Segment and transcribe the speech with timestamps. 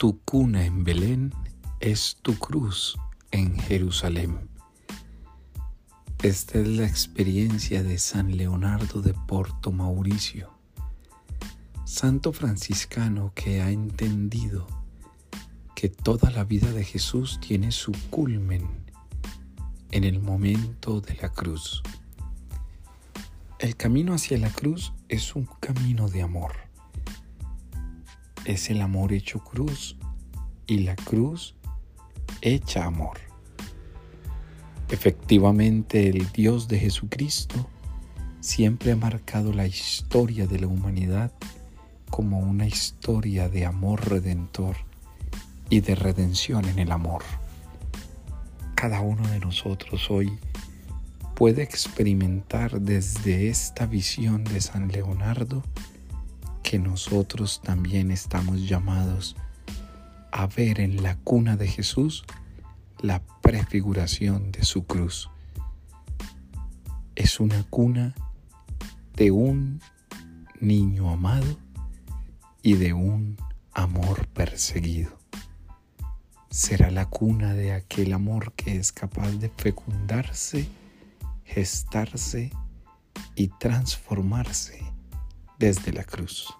[0.00, 1.34] Tu cuna en Belén
[1.78, 2.96] es tu cruz
[3.32, 4.48] en Jerusalén.
[6.22, 10.54] Esta es la experiencia de San Leonardo de Porto Mauricio,
[11.84, 14.66] santo franciscano que ha entendido
[15.76, 18.66] que toda la vida de Jesús tiene su culmen
[19.90, 21.82] en el momento de la cruz.
[23.58, 26.69] El camino hacia la cruz es un camino de amor.
[28.44, 29.96] Es el amor hecho cruz
[30.66, 31.54] y la cruz
[32.40, 33.18] hecha amor.
[34.88, 37.68] Efectivamente, el Dios de Jesucristo
[38.40, 41.32] siempre ha marcado la historia de la humanidad
[42.08, 44.76] como una historia de amor redentor
[45.68, 47.22] y de redención en el amor.
[48.74, 50.38] Cada uno de nosotros hoy
[51.36, 55.62] puede experimentar desde esta visión de San Leonardo
[56.62, 59.36] que nosotros también estamos llamados
[60.32, 62.24] a ver en la cuna de Jesús
[63.00, 65.30] la prefiguración de su cruz.
[67.14, 68.14] Es una cuna
[69.14, 69.80] de un
[70.60, 71.58] niño amado
[72.62, 73.36] y de un
[73.72, 75.18] amor perseguido.
[76.50, 80.68] Será la cuna de aquel amor que es capaz de fecundarse
[81.50, 82.52] gestarse
[83.34, 84.80] y transformarse
[85.60, 86.56] desde la cruz.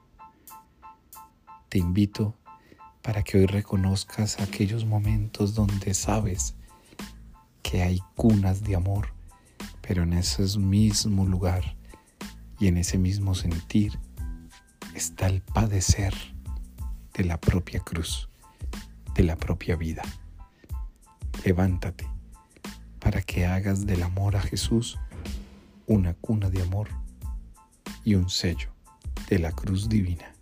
[1.71, 2.37] Te invito
[3.01, 6.55] para que hoy reconozcas aquellos momentos donde sabes
[7.63, 9.15] que hay cunas de amor,
[9.81, 11.77] pero en ese mismo lugar
[12.59, 13.99] y en ese mismo sentir
[14.95, 16.13] está el padecer
[17.15, 18.29] de la propia cruz,
[19.15, 20.03] de la propia vida.
[21.43, 22.07] Levántate
[22.99, 24.99] para que hagas del amor a Jesús
[25.87, 26.91] una cuna de amor
[28.05, 28.71] y un sello
[29.31, 30.35] de la cruz divina.